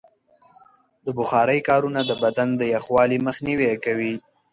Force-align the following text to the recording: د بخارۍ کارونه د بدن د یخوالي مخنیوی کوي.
د 1.05 1.07
بخارۍ 1.17 1.59
کارونه 1.69 1.99
د 2.05 2.11
بدن 2.23 2.49
د 2.55 2.61
یخوالي 2.75 3.17
مخنیوی 3.27 3.71
کوي. 3.85 4.13